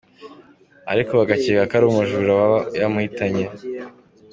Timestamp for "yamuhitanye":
2.81-3.45